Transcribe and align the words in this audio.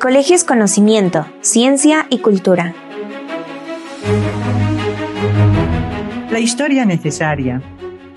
El 0.00 0.04
colegio 0.04 0.34
es 0.34 0.44
conocimiento, 0.44 1.26
ciencia 1.42 2.06
y 2.08 2.20
cultura. 2.20 2.74
La 6.30 6.38
historia 6.40 6.86
necesaria. 6.86 7.60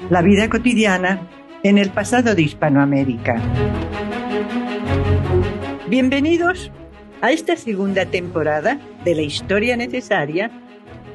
La 0.09 0.21
vida 0.21 0.49
cotidiana 0.49 1.27
en 1.61 1.77
el 1.77 1.89
pasado 1.89 2.35
de 2.35 2.41
Hispanoamérica. 2.41 3.35
Bienvenidos 5.89 6.71
a 7.19 7.33
esta 7.33 7.57
segunda 7.57 8.05
temporada 8.05 8.79
de 9.03 9.15
la 9.15 9.23
historia 9.23 9.75
necesaria 9.75 10.51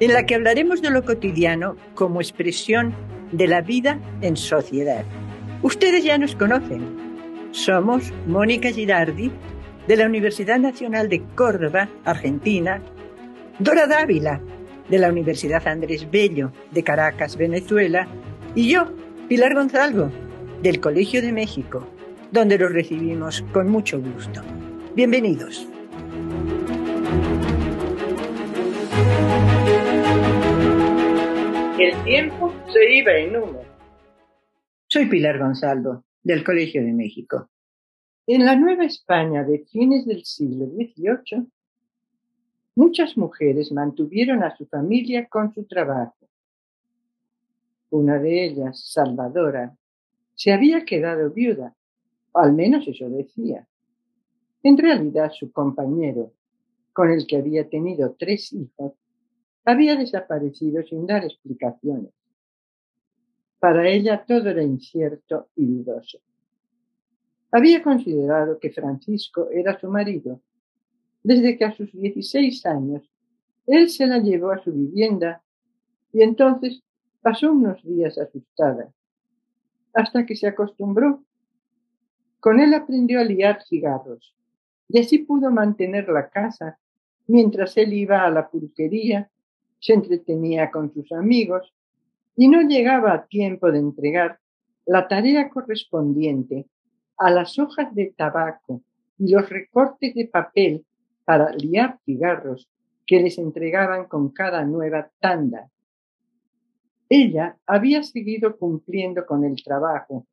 en 0.01 0.13
la 0.13 0.27
que 0.27 0.35
hablaremos 0.35 0.83
de 0.83 0.91
lo 0.91 1.03
cotidiano 1.03 1.77
como 1.95 2.21
expresión 2.21 2.95
de 3.33 3.47
la 3.47 3.63
vida 3.63 3.99
en 4.21 4.37
sociedad. 4.37 5.07
Ustedes 5.63 6.05
ya 6.05 6.19
nos 6.19 6.37
conocen. 6.37 7.09
Somos 7.53 8.13
Mónica 8.27 8.71
Girardi 8.71 9.33
de 9.89 9.97
la 9.97 10.05
Universidad 10.05 10.59
Nacional 10.59 11.09
de 11.09 11.23
Córdoba, 11.35 11.89
Argentina, 12.05 12.83
Dora 13.59 13.87
Dávila 13.87 14.39
de 14.87 14.99
la 14.99 15.09
Universidad 15.09 15.67
Andrés 15.67 16.11
Bello 16.11 16.53
de 16.73 16.85
Caracas, 16.85 17.39
Venezuela, 17.39 18.07
y 18.55 18.71
yo, 18.71 18.93
Pilar 19.29 19.55
Gonzalo, 19.55 20.13
del 20.63 20.79
Colegio 20.81 21.23
de 21.23 21.33
México, 21.33 21.89
donde 22.31 22.59
los 22.59 22.71
recibimos 22.71 23.43
con 23.55 23.71
mucho 23.71 23.99
gusto. 23.99 24.43
Bienvenidos. 24.95 25.67
El 31.79 32.05
tiempo 32.05 32.53
se 32.71 32.95
iba 32.95 33.13
en 33.13 33.37
humo. 33.37 33.63
Soy 34.87 35.07
Pilar 35.07 35.39
Gonzalo, 35.39 36.05
del 36.23 36.45
Colegio 36.45 36.83
de 36.83 36.93
México. 36.93 37.49
En 38.31 38.45
la 38.45 38.55
Nueva 38.57 38.85
España 38.85 39.43
de 39.43 39.61
fines 39.61 40.05
del 40.05 40.23
siglo 40.23 40.67
XVIII, 40.67 41.47
muchas 42.75 43.17
mujeres 43.17 43.73
mantuvieron 43.73 44.43
a 44.43 44.55
su 44.55 44.67
familia 44.67 45.27
con 45.31 45.55
su 45.55 45.65
trabajo. 45.65 46.29
Una 47.89 48.19
de 48.19 48.45
ellas, 48.45 48.85
Salvadora, 48.93 49.75
se 50.35 50.53
había 50.53 50.85
quedado 50.85 51.31
viuda, 51.31 51.75
o 52.33 52.41
al 52.41 52.53
menos 52.53 52.87
eso 52.87 53.09
decía. 53.09 53.67
En 54.63 54.77
realidad, 54.77 55.31
su 55.33 55.51
compañero, 55.51 56.35
con 56.93 57.11
el 57.11 57.27
que 57.27 57.39
había 57.39 57.67
tenido 57.67 58.15
tres 58.19 58.53
hijos, 58.53 58.93
había 59.65 59.97
desaparecido 59.97 60.83
sin 60.83 61.07
dar 61.07 61.25
explicaciones. 61.25 62.13
Para 63.59 63.89
ella 63.89 64.23
todo 64.29 64.51
era 64.51 64.63
incierto 64.63 65.49
y 65.57 65.65
dudoso. 65.65 66.19
Había 67.51 67.83
considerado 67.83 68.59
que 68.59 68.71
Francisco 68.71 69.49
era 69.51 69.79
su 69.79 69.89
marido, 69.89 70.41
desde 71.23 71.57
que 71.57 71.65
a 71.65 71.75
sus 71.75 71.93
16 71.93 72.67
años 72.67 73.03
él 73.67 73.91
se 73.91 74.07
la 74.07 74.19
llevó 74.19 74.51
a 74.51 74.63
su 74.63 74.73
vivienda 74.73 75.43
y 76.13 76.23
entonces 76.23 76.83
pasó 77.21 77.53
unos 77.53 77.83
días 77.83 78.19
asustada, 78.19 78.93
hasta 79.93 80.25
que 80.25 80.37
se 80.37 80.47
acostumbró. 80.47 81.23
Con 82.41 82.61
él 82.61 82.73
aprendió 82.75 83.21
a 83.21 83.25
liar 83.25 83.63
cigarros 83.65 84.35
y 84.89 85.01
así 85.01 85.19
pudo 85.19 85.51
mantener 85.51 86.09
la 86.09 86.29
casa 86.31 86.79
mientras 87.27 87.77
él 87.77 87.93
iba 87.93 88.25
a 88.25 88.31
la 88.31 88.49
pulquería 88.49 89.31
se 89.81 89.93
entretenía 89.93 90.71
con 90.71 90.93
sus 90.93 91.11
amigos 91.13 91.73
y 92.37 92.49
no 92.49 92.63
llegaba 92.63 93.13
a 93.13 93.27
tiempo 93.27 93.71
de 93.71 93.79
entregar 93.79 94.39
la 94.87 95.09
tarea 95.09 95.49
correspondiente 95.51 96.67
a 97.19 97.31
las 97.31 97.59
hojas 97.59 97.95
de 97.95 98.13
tabaco 98.17 98.83
y 99.19 99.33
los 99.33 99.49
recortes 99.49 100.15
de 100.15 100.27
papel 100.27 100.85
para 101.25 101.53
liar 101.53 101.99
cigarros 102.05 102.69
que 103.07 103.21
les 103.21 103.39
entregaban 103.39 104.07
con 104.07 104.31
cada 104.31 104.65
nueva 104.65 105.11
tanda. 105.21 105.69
Ella 107.09 107.57
había 107.67 108.03
seguido 108.03 108.57
cumpliendo 108.57 109.27
con 109.27 109.45
el 109.45 109.63
trabajo 109.63 110.27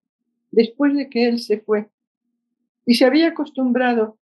después 0.51 0.93
de 0.95 1.09
que 1.09 1.27
él 1.27 1.39
se 1.39 1.59
fue 1.59 1.89
y 2.85 2.95
se 2.95 3.05
había 3.05 3.29
acostumbrado 3.29 4.17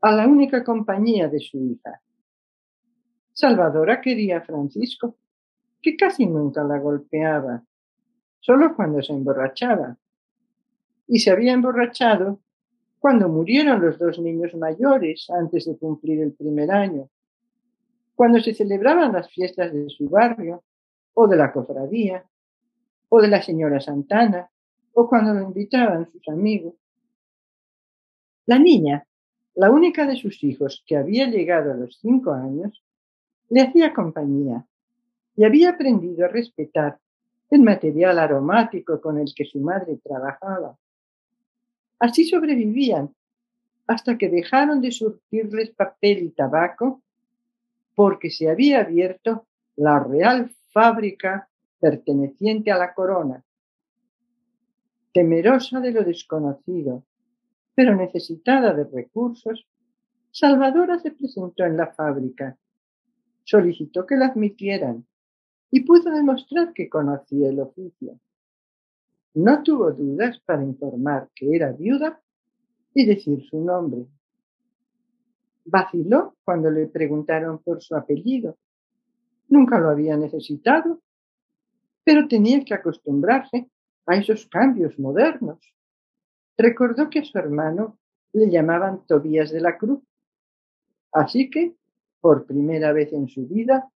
a 0.00 0.12
la 0.12 0.26
única 0.26 0.62
compañía 0.62 1.28
de 1.28 1.40
su 1.40 1.58
hija, 1.58 2.00
Salvadora 3.34 4.00
quería 4.00 4.38
a 4.38 4.42
Francisco, 4.42 5.16
que 5.80 5.96
casi 5.96 6.26
nunca 6.26 6.62
la 6.62 6.78
golpeaba, 6.78 7.64
solo 8.40 8.76
cuando 8.76 9.02
se 9.02 9.12
emborrachaba. 9.12 9.96
Y 11.12 11.18
se 11.18 11.30
había 11.30 11.52
emborrachado 11.52 12.40
cuando 12.98 13.28
murieron 13.28 13.82
los 13.82 13.98
dos 13.98 14.18
niños 14.18 14.54
mayores 14.54 15.28
antes 15.28 15.66
de 15.66 15.76
cumplir 15.76 16.22
el 16.22 16.32
primer 16.32 16.70
año, 16.70 17.10
cuando 18.14 18.40
se 18.40 18.54
celebraban 18.54 19.12
las 19.12 19.30
fiestas 19.30 19.74
de 19.74 19.90
su 19.90 20.08
barrio, 20.08 20.64
o 21.12 21.28
de 21.28 21.36
la 21.36 21.52
cofradía, 21.52 22.24
o 23.10 23.20
de 23.20 23.28
la 23.28 23.42
señora 23.42 23.78
Santana, 23.78 24.48
o 24.94 25.06
cuando 25.06 25.34
lo 25.34 25.42
invitaban 25.42 26.10
sus 26.10 26.26
amigos. 26.28 26.76
La 28.46 28.58
niña, 28.58 29.06
la 29.54 29.70
única 29.70 30.06
de 30.06 30.16
sus 30.16 30.42
hijos 30.42 30.82
que 30.86 30.96
había 30.96 31.26
llegado 31.26 31.72
a 31.72 31.76
los 31.76 31.98
cinco 32.00 32.32
años, 32.32 32.82
le 33.50 33.60
hacía 33.60 33.92
compañía 33.92 34.66
y 35.36 35.44
había 35.44 35.72
aprendido 35.72 36.24
a 36.24 36.28
respetar 36.28 36.98
el 37.50 37.60
material 37.60 38.18
aromático 38.18 38.98
con 38.98 39.18
el 39.18 39.30
que 39.36 39.44
su 39.44 39.60
madre 39.60 39.98
trabajaba. 40.02 40.78
Así 42.02 42.24
sobrevivían 42.24 43.14
hasta 43.86 44.18
que 44.18 44.28
dejaron 44.28 44.80
de 44.80 44.90
surtirles 44.90 45.70
papel 45.70 46.24
y 46.24 46.30
tabaco 46.30 47.00
porque 47.94 48.28
se 48.28 48.50
había 48.50 48.80
abierto 48.80 49.46
la 49.76 50.02
real 50.02 50.50
fábrica 50.72 51.48
perteneciente 51.78 52.72
a 52.72 52.78
la 52.78 52.92
corona. 52.92 53.44
Temerosa 55.12 55.78
de 55.78 55.92
lo 55.92 56.02
desconocido, 56.02 57.04
pero 57.76 57.94
necesitada 57.94 58.74
de 58.74 58.82
recursos, 58.82 59.68
Salvadora 60.32 60.98
se 60.98 61.12
presentó 61.12 61.64
en 61.64 61.76
la 61.76 61.86
fábrica 61.92 62.58
solicitó 63.44 64.06
que 64.06 64.16
la 64.16 64.26
admitieran 64.26 65.06
y 65.70 65.80
pudo 65.82 66.10
demostrar 66.10 66.72
que 66.72 66.88
conocía 66.88 67.48
el 67.48 67.60
oficio. 67.60 68.18
No 69.34 69.62
tuvo 69.62 69.92
dudas 69.92 70.40
para 70.44 70.62
informar 70.62 71.30
que 71.34 71.54
era 71.54 71.72
viuda 71.72 72.20
y 72.94 73.06
decir 73.06 73.42
su 73.44 73.64
nombre. 73.64 74.06
Vaciló 75.64 76.36
cuando 76.44 76.70
le 76.70 76.86
preguntaron 76.86 77.58
por 77.58 77.82
su 77.82 77.94
apellido. 77.94 78.58
Nunca 79.48 79.78
lo 79.78 79.90
había 79.90 80.16
necesitado, 80.16 81.00
pero 82.04 82.28
tenía 82.28 82.64
que 82.64 82.74
acostumbrarse 82.74 83.70
a 84.06 84.16
esos 84.16 84.46
cambios 84.46 84.98
modernos. 84.98 85.58
Recordó 86.58 87.08
que 87.08 87.20
a 87.20 87.24
su 87.24 87.38
hermano 87.38 87.98
le 88.32 88.50
llamaban 88.50 89.06
Tobías 89.06 89.50
de 89.50 89.60
la 89.60 89.78
Cruz. 89.78 90.02
Así 91.12 91.48
que 91.50 91.76
por 92.22 92.46
primera 92.46 92.92
vez 92.92 93.12
en 93.12 93.28
su 93.28 93.46
vida, 93.48 93.90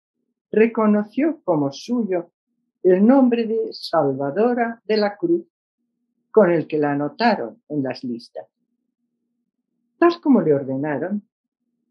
reconoció 0.51 1.41
como 1.45 1.71
suyo 1.71 2.33
el 2.82 3.06
nombre 3.06 3.47
de 3.47 3.72
Salvadora 3.72 4.81
de 4.84 4.97
la 4.97 5.16
Cruz, 5.16 5.47
con 6.31 6.50
el 6.50 6.66
que 6.66 6.78
la 6.78 6.92
anotaron 6.92 7.62
en 7.69 7.82
las 7.82 8.04
listas. 8.04 8.47
Tal 9.98 10.20
como 10.20 10.42
le 10.42 10.54
ordenaron, 10.54 11.22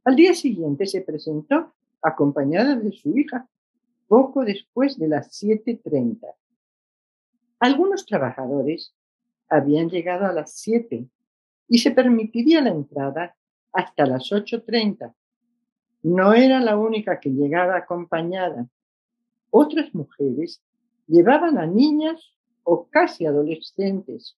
al 0.03 0.15
día 0.15 0.33
siguiente 0.33 0.85
se 0.85 1.01
presentó 1.01 1.73
acompañada 2.01 2.75
de 2.75 2.91
su 2.91 3.17
hija, 3.17 3.47
poco 4.07 4.45
después 4.45 4.99
de 4.99 5.07
las 5.07 5.41
7.30. 5.41 6.19
Algunos 7.59 8.05
trabajadores 8.05 8.93
habían 9.49 9.89
llegado 9.89 10.25
a 10.25 10.33
las 10.33 10.53
7 10.53 11.07
y 11.67 11.77
se 11.79 11.91
permitiría 11.91 12.61
la 12.61 12.69
entrada 12.69 13.35
hasta 13.73 14.05
las 14.05 14.31
8.30 14.31 15.13
no 16.05 16.35
era 16.35 16.59
la 16.59 16.77
única 16.77 17.19
que 17.19 17.31
llegaba 17.31 17.77
acompañada. 17.77 18.67
Otras 19.49 19.95
mujeres 19.95 20.61
llevaban 21.07 21.57
a 21.57 21.65
niñas 21.65 22.35
o 22.63 22.87
casi 22.89 23.25
adolescentes 23.25 24.37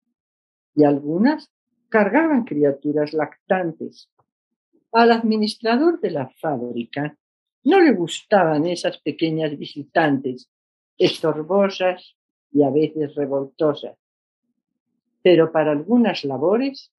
y 0.75 0.83
algunas 0.83 1.51
cargaban 1.89 2.43
criaturas 2.43 3.13
lactantes. 3.13 4.09
Al 4.91 5.11
administrador 5.11 5.99
de 5.99 6.11
la 6.11 6.29
fábrica 6.41 7.17
no 7.63 7.79
le 7.79 7.91
gustaban 7.93 8.65
esas 8.65 8.99
pequeñas 8.99 9.57
visitantes, 9.57 10.49
estorbosas 10.97 12.15
y 12.51 12.63
a 12.63 12.69
veces 12.69 13.15
revoltosas. 13.15 13.97
Pero 15.21 15.51
para 15.51 15.71
algunas 15.71 16.23
labores 16.23 16.91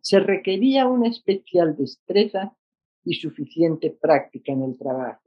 se 0.00 0.20
requería 0.20 0.86
una 0.86 1.08
especial 1.08 1.76
destreza 1.76 2.54
y 3.04 3.14
suficiente 3.14 3.90
práctica 3.90 4.52
en 4.52 4.62
el 4.62 4.78
trabajo. 4.78 5.22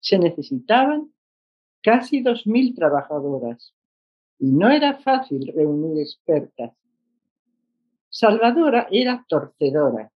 Se 0.00 0.18
necesitaban 0.18 1.12
casi 1.86 2.20
dos 2.20 2.46
mil 2.46 2.74
trabajadoras 2.74 3.72
y 4.40 4.50
no 4.50 4.68
era 4.70 4.98
fácil 4.98 5.52
reunir 5.54 6.00
expertas. 6.00 6.72
Salvadora 8.10 8.88
era 8.90 9.24
torcedora 9.28 10.10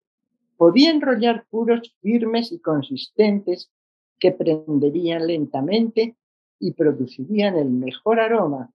podía 0.57 0.91
enrollar 0.91 1.47
puros 1.51 1.95
firmes 2.01 2.53
y 2.53 2.61
consistentes 2.61 3.71
que 4.19 4.33
prenderían 4.33 5.27
lentamente 5.27 6.17
y 6.59 6.73
producirían 6.73 7.57
el 7.57 7.71
mejor 7.71 8.21
aroma. 8.21 8.71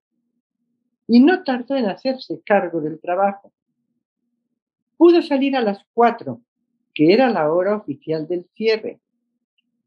Y 1.08 1.20
no 1.20 1.44
tardó 1.44 1.76
en 1.76 1.86
hacerse 1.86 2.42
cargo 2.46 2.80
del 2.82 3.00
trabajo. 3.00 3.52
Pudo 4.98 5.22
salir 5.22 5.56
a 5.56 5.62
las 5.62 5.84
cuatro, 5.94 6.42
que 6.94 7.14
era 7.14 7.30
la 7.30 7.52
hora 7.52 7.76
oficial 7.76 8.28
del 8.28 8.46
cierre, 8.54 9.00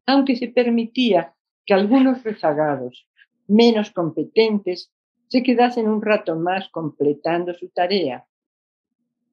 aunque 0.05 0.35
se 0.35 0.49
permitía 0.49 1.34
que 1.65 1.73
algunos 1.73 2.23
rezagados, 2.23 3.07
menos 3.47 3.91
competentes, 3.91 4.91
se 5.27 5.43
quedasen 5.43 5.89
un 5.89 6.01
rato 6.01 6.35
más 6.35 6.69
completando 6.69 7.53
su 7.53 7.69
tarea. 7.69 8.25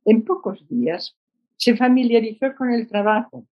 En 0.04 0.22
pocos 0.24 0.66
días 0.68 1.16
se 1.56 1.76
familiarizó 1.76 2.54
con 2.56 2.72
el 2.72 2.88
trabajo, 2.88 3.46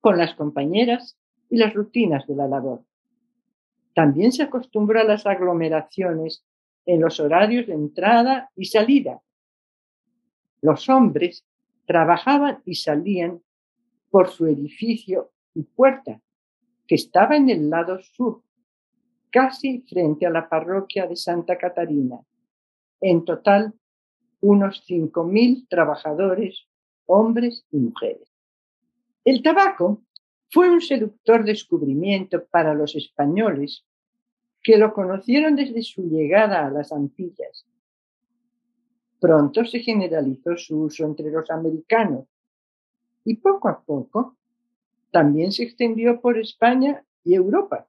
con 0.00 0.18
las 0.18 0.34
compañeras 0.34 1.18
y 1.50 1.56
las 1.56 1.74
rutinas 1.74 2.26
de 2.26 2.34
la 2.34 2.48
labor. 2.48 2.82
También 3.94 4.32
se 4.32 4.42
acostumbró 4.42 5.00
a 5.00 5.04
las 5.04 5.26
aglomeraciones 5.26 6.44
en 6.86 7.00
los 7.00 7.20
horarios 7.20 7.66
de 7.66 7.74
entrada 7.74 8.50
y 8.56 8.64
salida. 8.64 9.20
Los 10.62 10.88
hombres 10.88 11.44
trabajaban 11.86 12.62
y 12.64 12.76
salían 12.76 13.42
por 14.10 14.30
su 14.30 14.46
edificio 14.46 15.30
y 15.54 15.62
puerta, 15.62 16.20
que 16.88 16.94
estaba 16.94 17.36
en 17.36 17.50
el 17.50 17.68
lado 17.68 18.00
sur, 18.00 18.42
casi 19.30 19.82
frente 19.82 20.26
a 20.26 20.30
la 20.30 20.48
parroquia 20.48 21.06
de 21.06 21.16
Santa 21.16 21.58
Catarina. 21.58 22.18
En 23.00 23.26
total, 23.26 23.74
unos 24.40 24.82
5.000 24.88 25.68
trabajadores, 25.68 26.66
hombres 27.04 27.66
y 27.70 27.76
mujeres. 27.76 28.32
El 29.22 29.42
tabaco 29.42 30.02
fue 30.50 30.70
un 30.70 30.80
seductor 30.80 31.44
descubrimiento 31.44 32.46
para 32.46 32.72
los 32.72 32.96
españoles 32.96 33.84
que 34.62 34.78
lo 34.78 34.94
conocieron 34.94 35.56
desde 35.56 35.82
su 35.82 36.08
llegada 36.08 36.66
a 36.66 36.70
las 36.70 36.90
Antillas. 36.90 37.66
Pronto 39.20 39.64
se 39.66 39.80
generalizó 39.80 40.56
su 40.56 40.84
uso 40.84 41.04
entre 41.04 41.30
los 41.30 41.50
americanos 41.50 42.24
y 43.24 43.36
poco 43.36 43.68
a 43.68 43.82
poco 43.82 44.37
también 45.10 45.52
se 45.52 45.64
extendió 45.64 46.20
por 46.20 46.38
España 46.38 47.04
y 47.24 47.34
Europa. 47.34 47.86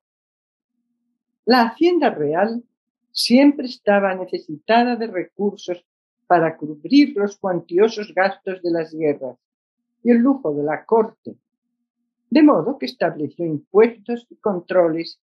La 1.46 1.64
Hacienda 1.64 2.10
Real 2.10 2.64
siempre 3.12 3.68
estaba 3.68 4.14
necesitada 4.16 4.96
de 4.96 5.08
recursos 5.08 5.84
para 6.28 6.58
cubrir 6.58 7.16
los 7.18 7.38
cuantiosos 7.38 8.14
gastos 8.14 8.62
de 8.62 8.72
las 8.72 8.94
guerras 8.94 9.38
y 10.04 10.12
el 10.12 10.18
lujo 10.18 10.54
de 10.54 10.64
la 10.64 10.86
corte, 10.86 11.36
de 12.30 12.44
modo 12.44 12.78
que 12.78 12.86
estableció 12.86 13.46
impuestos 13.46 14.28
y 14.30 14.36
controles 14.36 15.20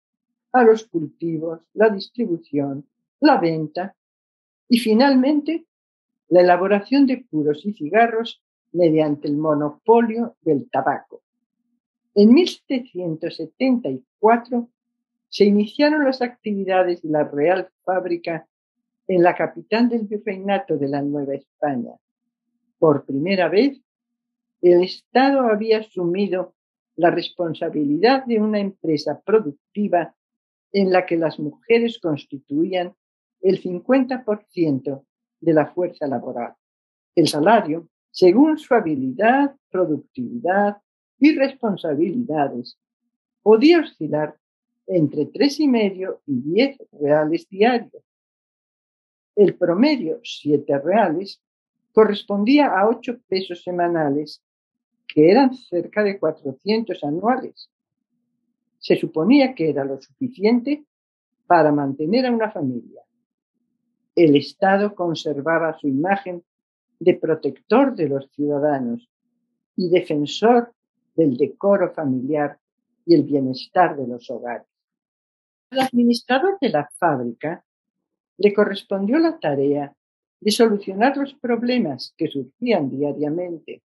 a 0.52 0.64
los 0.64 0.86
cultivos, 0.86 1.60
la 1.74 1.90
distribución, 1.90 2.86
la 3.20 3.38
venta 3.38 3.94
y 4.68 4.78
finalmente 4.78 5.66
la 6.28 6.40
elaboración 6.40 7.06
de 7.06 7.18
puros 7.18 7.64
y 7.64 7.72
cigarros 7.72 8.42
mediante 8.72 9.28
el 9.28 9.36
monopolio 9.36 10.36
del 10.42 10.68
tabaco. 10.68 11.22
En 12.18 12.32
1774 12.32 14.70
se 15.28 15.44
iniciaron 15.44 16.06
las 16.06 16.22
actividades 16.22 17.02
de 17.02 17.10
la 17.10 17.24
Real 17.24 17.68
Fábrica 17.84 18.48
en 19.06 19.22
la 19.22 19.34
capital 19.34 19.90
del 19.90 20.06
virreinato 20.06 20.78
de 20.78 20.88
la 20.88 21.02
Nueva 21.02 21.34
España. 21.34 21.92
Por 22.78 23.04
primera 23.04 23.50
vez, 23.50 23.82
el 24.62 24.82
Estado 24.82 25.40
había 25.40 25.80
asumido 25.80 26.54
la 26.96 27.10
responsabilidad 27.10 28.24
de 28.24 28.40
una 28.40 28.60
empresa 28.60 29.20
productiva 29.20 30.14
en 30.72 30.90
la 30.90 31.04
que 31.04 31.18
las 31.18 31.38
mujeres 31.38 31.98
constituían 31.98 32.94
el 33.42 33.62
50% 33.62 35.04
de 35.40 35.52
la 35.52 35.66
fuerza 35.66 36.06
laboral. 36.06 36.54
El 37.14 37.28
salario, 37.28 37.90
según 38.10 38.56
su 38.56 38.72
habilidad, 38.72 39.54
productividad 39.70 40.78
y 41.18 41.34
responsabilidades, 41.34 42.78
podía 43.42 43.80
oscilar 43.80 44.36
entre 44.86 45.26
tres 45.26 45.60
y 45.60 45.68
medio 45.68 46.20
y 46.26 46.40
diez 46.40 46.78
reales 46.92 47.48
diarios. 47.48 48.02
El 49.34 49.56
promedio, 49.56 50.20
siete 50.22 50.78
reales, 50.78 51.42
correspondía 51.92 52.66
a 52.66 52.88
ocho 52.88 53.18
pesos 53.28 53.62
semanales, 53.62 54.42
que 55.06 55.30
eran 55.30 55.54
cerca 55.54 56.02
de 56.02 56.18
400 56.18 57.02
anuales. 57.04 57.70
Se 58.78 58.96
suponía 58.96 59.54
que 59.54 59.70
era 59.70 59.84
lo 59.84 60.00
suficiente 60.00 60.84
para 61.46 61.72
mantener 61.72 62.26
a 62.26 62.32
una 62.32 62.50
familia. 62.50 63.02
El 64.14 64.36
Estado 64.36 64.94
conservaba 64.94 65.78
su 65.78 65.88
imagen 65.88 66.42
de 66.98 67.14
protector 67.14 67.94
de 67.94 68.08
los 68.08 68.30
ciudadanos 68.32 69.08
y 69.76 69.88
defensor 69.88 70.72
del 71.16 71.36
decoro 71.36 71.92
familiar 71.92 72.58
y 73.04 73.14
el 73.14 73.22
bienestar 73.22 73.96
de 73.96 74.06
los 74.06 74.30
hogares. 74.30 74.66
Al 75.70 75.80
administrador 75.80 76.58
de 76.60 76.68
la 76.68 76.88
fábrica 76.98 77.64
le 78.38 78.52
correspondió 78.52 79.18
la 79.18 79.38
tarea 79.38 79.94
de 80.40 80.50
solucionar 80.50 81.16
los 81.16 81.34
problemas 81.34 82.14
que 82.16 82.28
surgían 82.28 82.90
diariamente. 82.90 83.82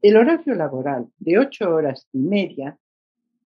El 0.00 0.16
horario 0.16 0.54
laboral 0.54 1.08
de 1.18 1.38
ocho 1.38 1.70
horas 1.70 2.08
y 2.12 2.18
media 2.18 2.76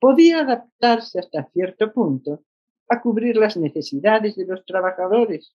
podía 0.00 0.40
adaptarse 0.40 1.20
hasta 1.20 1.48
cierto 1.52 1.92
punto 1.92 2.42
a 2.88 3.00
cubrir 3.00 3.36
las 3.36 3.56
necesidades 3.56 4.34
de 4.34 4.46
los 4.46 4.64
trabajadores, 4.66 5.54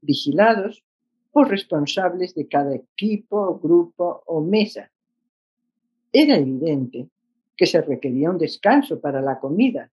vigilados 0.00 0.82
por 1.30 1.48
responsables 1.48 2.34
de 2.34 2.48
cada 2.48 2.74
equipo, 2.74 3.60
grupo 3.60 4.24
o 4.26 4.40
mesa. 4.40 4.90
Era 6.12 6.36
evidente 6.36 7.08
que 7.56 7.66
se 7.66 7.80
requería 7.82 8.30
un 8.30 8.38
descanso 8.38 9.00
para 9.00 9.20
la 9.20 9.38
comida. 9.38 9.90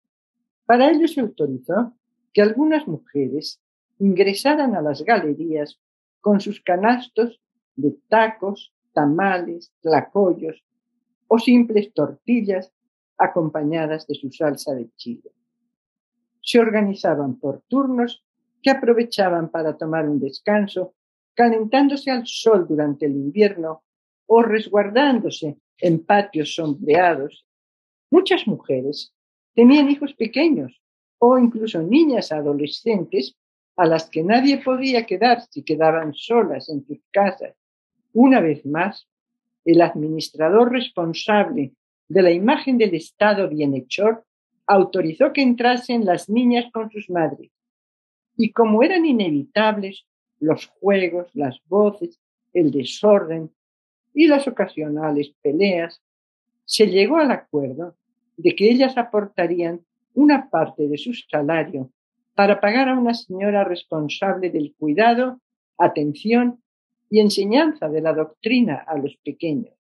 Para 0.66 0.90
ello 0.90 1.08
se 1.08 1.22
autorizó 1.22 1.94
que 2.34 2.42
algunas 2.42 2.88
mujeres 2.88 3.62
ingresaran 4.00 4.76
a 4.76 4.82
las 4.82 5.04
galerías 5.04 5.80
con 6.20 6.40
sus 6.40 6.62
canastos 6.62 7.40
de 7.76 7.96
tacos, 8.10 8.74
tamales, 8.94 9.72
tlacoyos 9.82 10.64
o 11.28 11.40
simples 11.40 11.94
tortillas 11.94 12.74
acompañadas 13.18 14.08
de 14.08 14.16
su 14.16 14.32
salsa 14.32 14.74
de 14.74 14.90
chile. 14.96 15.32
Se 16.42 16.60
organizaban 16.60 17.36
por 17.36 17.62
turnos 17.68 18.26
que 18.62 18.72
aprovechaban 18.72 19.50
para 19.50 19.78
tomar 19.78 20.10
un 20.10 20.20
descanso, 20.20 20.94
calentándose 21.34 22.12
al 22.12 22.26
sol 22.26 22.68
durante 22.68 23.06
el 23.06 23.14
invierno 23.14 23.84
o 24.26 24.42
resguardándose 24.42 25.58
en 25.82 26.04
patios 26.04 26.56
sombreados, 26.56 27.46
muchas 28.10 28.48
mujeres 28.48 29.14
tenían 29.54 29.90
hijos 29.90 30.14
pequeños 30.14 30.82
o 31.20 31.38
incluso 31.38 31.82
niñas 31.82 32.32
adolescentes 32.32 33.36
a 33.76 33.86
las 33.86 34.10
que 34.10 34.24
nadie 34.24 34.58
podía 34.58 35.06
quedar 35.06 35.42
si 35.50 35.64
quedaban 35.64 36.14
solas 36.14 36.70
en 36.70 36.86
sus 36.86 37.00
casas. 37.12 37.56
Una 38.14 38.40
vez 38.40 38.66
más, 38.66 39.08
el 39.66 39.82
administrador 39.82 40.72
responsable 40.72 41.74
de 42.08 42.22
la 42.22 42.32
imagen 42.32 42.78
del 42.78 42.96
Estado 42.96 43.48
bienhechor 43.48 44.26
autorizó 44.68 45.32
que 45.34 45.42
entrasen 45.42 46.06
las 46.06 46.30
niñas 46.30 46.66
con 46.72 46.92
sus 46.92 47.10
madres. 47.10 47.52
Y 48.38 48.52
como 48.52 48.84
eran 48.84 49.06
inevitables 49.06 50.06
los 50.40 50.68
juegos, 50.68 51.30
las 51.34 51.60
voces, 51.66 52.20
el 52.54 52.72
desorden, 52.72 53.52
y 54.14 54.28
las 54.28 54.48
ocasionales 54.48 55.34
peleas, 55.42 56.02
se 56.66 56.88
llegó 56.88 57.18
al 57.18 57.32
acuerdo 57.32 57.96
de 58.38 58.56
que 58.56 58.70
ellas 58.70 58.98
aportarían 58.98 59.82
una 60.14 60.50
parte 60.50 60.88
de 60.88 60.98
su 60.98 61.14
salario 61.14 61.90
para 62.36 62.60
pagar 62.60 62.90
a 62.90 62.98
una 62.98 63.14
señora 63.14 63.64
responsable 63.64 64.50
del 64.50 64.74
cuidado, 64.78 65.40
atención 65.78 66.62
y 67.10 67.20
enseñanza 67.20 67.90
de 67.90 68.02
la 68.02 68.14
doctrina 68.14 68.84
a 68.88 68.98
los 68.98 69.18
pequeños. 69.18 69.74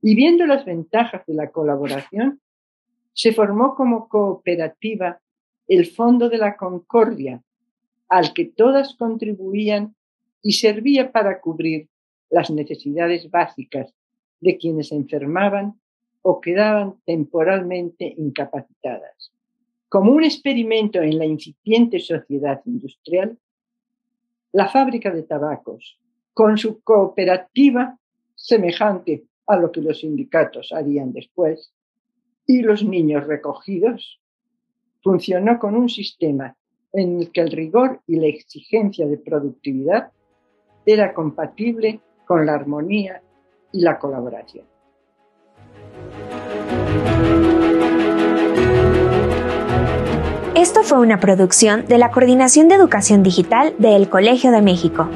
Y 0.00 0.14
viendo 0.14 0.46
las 0.46 0.64
ventajas 0.64 1.24
de 1.26 1.34
la 1.34 1.50
colaboración, 1.50 2.40
se 3.12 3.32
formó 3.32 3.74
como 3.74 4.08
cooperativa 4.08 5.20
el 5.66 5.86
Fondo 5.86 6.28
de 6.28 6.38
la 6.38 6.56
Concordia, 6.56 7.42
al 8.08 8.32
que 8.32 8.46
todas 8.46 8.94
contribuían 8.94 9.94
y 10.40 10.52
servía 10.52 11.12
para 11.12 11.40
cubrir 11.40 11.88
las 12.30 12.50
necesidades 12.50 13.30
básicas 13.30 13.92
de 14.40 14.56
quienes 14.58 14.92
enfermaban 14.92 15.80
o 16.22 16.40
quedaban 16.40 16.96
temporalmente 17.04 18.14
incapacitadas. 18.16 19.32
Como 19.88 20.12
un 20.12 20.24
experimento 20.24 21.00
en 21.00 21.18
la 21.18 21.24
incipiente 21.24 21.98
sociedad 21.98 22.60
industrial, 22.66 23.38
la 24.52 24.68
fábrica 24.68 25.10
de 25.10 25.22
tabacos, 25.22 25.98
con 26.34 26.58
su 26.58 26.80
cooperativa, 26.82 27.98
semejante 28.34 29.24
a 29.46 29.56
lo 29.56 29.72
que 29.72 29.80
los 29.80 30.00
sindicatos 30.00 30.72
harían 30.72 31.12
después, 31.12 31.72
y 32.46 32.62
los 32.62 32.84
niños 32.84 33.26
recogidos, 33.26 34.20
funcionó 35.02 35.58
con 35.58 35.74
un 35.74 35.88
sistema 35.88 36.56
en 36.92 37.20
el 37.20 37.32
que 37.32 37.40
el 37.40 37.50
rigor 37.50 38.00
y 38.06 38.16
la 38.16 38.26
exigencia 38.26 39.06
de 39.06 39.18
productividad 39.18 40.12
era 40.86 41.12
compatible 41.12 42.00
con 42.28 42.44
la 42.44 42.54
armonía 42.54 43.22
y 43.72 43.80
la 43.80 43.98
colaboración. 43.98 44.66
Esto 50.54 50.82
fue 50.82 50.98
una 50.98 51.20
producción 51.20 51.86
de 51.86 51.96
la 51.96 52.10
Coordinación 52.10 52.68
de 52.68 52.74
Educación 52.74 53.22
Digital 53.22 53.74
del 53.78 54.10
Colegio 54.10 54.50
de 54.50 54.60
México. 54.60 55.08